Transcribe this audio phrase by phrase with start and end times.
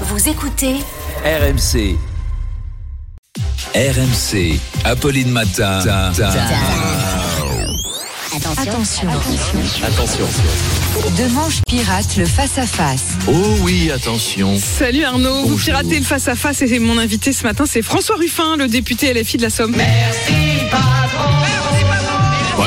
[0.00, 0.74] Vous écoutez
[1.24, 1.96] RMC.
[3.76, 4.58] RMC.
[4.84, 5.78] Apolline Matin.
[8.58, 9.08] Attention.
[9.86, 10.26] Attention.
[11.16, 13.04] Demanche pirate le face-à-face.
[13.28, 14.58] Oh oui, attention.
[14.58, 18.66] Salut Arnaud, vous piratez le face-à-face et mon invité ce matin c'est François Ruffin, le
[18.66, 19.72] député LFI de la Somme.
[19.72, 19.78] Bon,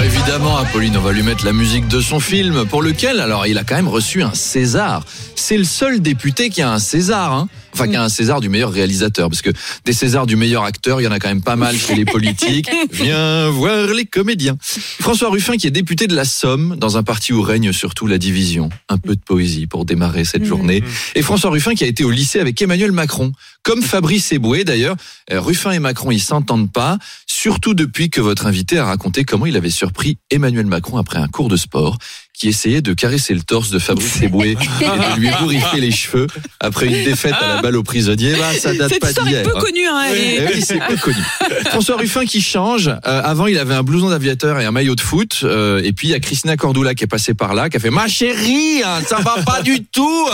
[0.08, 3.58] évidemment, Apolline, on va lui mettre la musique de son film, pour lequel, alors, il
[3.58, 5.04] a quand même reçu un César.
[5.36, 7.50] C'est le seul député qui a un César, hein.
[7.74, 9.52] Enfin, qui a un César du meilleur réalisateur, parce que
[9.86, 12.06] des Césars du meilleur acteur, il y en a quand même pas mal chez les
[12.16, 12.68] politiques.
[12.92, 14.58] Viens voir les comédiens.
[14.62, 18.18] François Ruffin, qui est député de la Somme, dans un parti où règne surtout la
[18.18, 18.70] division.
[18.90, 20.84] Un peu de poésie pour démarrer cette journée.
[21.14, 23.32] Et François Ruffin, qui a été au lycée avec Emmanuel Macron.
[23.62, 24.96] Comme Fabrice Eboué, d'ailleurs,
[25.30, 29.56] Ruffin et Macron, ils s'entendent pas, surtout depuis que votre invité a raconté comment il
[29.56, 29.97] avait surpris
[30.32, 31.98] Emmanuel Macron après un cours de sport
[32.38, 36.28] qui essayait de caresser le torse de Fabrice Eboué et de lui bourrifier les cheveux
[36.60, 38.34] après une défaite à la balle au prisonnier.
[38.38, 39.42] Bah, ça date Cette pas d'hier.
[39.44, 41.18] peu connue, hein, elle est- Eh oui, c'est peu connu.
[41.66, 42.88] François Ruffin qui change.
[42.90, 45.40] Euh, avant, il avait un blouson d'aviateur et un maillot de foot.
[45.44, 47.80] Euh, et puis, il y a Christina Cordula qui est passée par là, qui a
[47.80, 50.28] fait Ma chérie, hein, ça va pas du tout.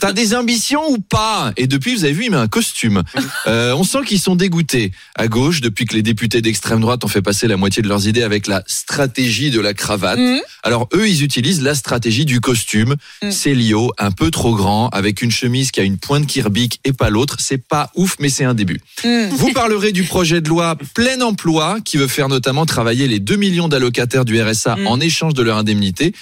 [0.00, 1.52] T'as des ambitions ou pas?
[1.58, 3.02] Et depuis, vous avez vu, il met un costume.
[3.46, 4.92] Euh, on sent qu'ils sont dégoûtés.
[5.14, 8.06] À gauche, depuis que les députés d'extrême droite ont fait passer la moitié de leurs
[8.08, 10.18] idées avec la stratégie de la cravate.
[10.18, 10.40] Mhm.
[10.62, 12.94] Alors, eux, ils utilisent la stratégie du costume.
[13.22, 13.30] Mm.
[13.30, 16.92] Célio, un peu trop grand, avec une chemise qui a une pointe qui rebique et
[16.92, 17.36] pas l'autre.
[17.40, 18.80] C'est pas ouf, mais c'est un début.
[19.04, 19.28] Mm.
[19.32, 23.36] Vous parlerez du projet de loi plein emploi qui veut faire notamment travailler les 2
[23.36, 24.86] millions d'allocataires du RSA Mm.
[24.86, 26.12] en échange de leur indemnité.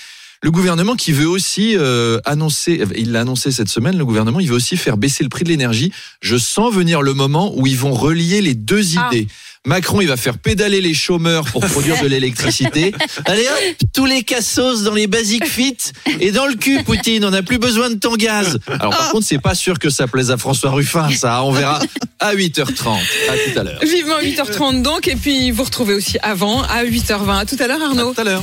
[0.41, 4.47] Le gouvernement qui veut aussi euh, annoncer, il l'a annoncé cette semaine, le gouvernement, il
[4.49, 5.93] veut aussi faire baisser le prix de l'énergie.
[6.21, 9.09] Je sens venir le moment où ils vont relier les deux Ah.
[9.13, 9.27] idées.
[9.69, 12.95] Macron, il va faire pédaler les chômeurs pour produire de l'électricité.
[13.27, 15.77] Allez hop, tous les cassos dans les basic fit
[16.21, 17.23] et dans le cul, Poutine.
[17.27, 18.59] On n'a plus besoin de ton gaz.
[18.67, 21.45] Alors par contre, c'est pas sûr que ça plaise à François Ruffin, ça.
[21.45, 21.81] On verra
[22.19, 22.99] à 8h30.
[23.29, 23.81] À tout à l'heure.
[23.83, 27.39] Vivement 8h30 donc, et puis vous retrouvez aussi avant à 8h20.
[27.41, 28.13] À tout à l'heure Arnaud.
[28.13, 28.43] À tout à l'heure.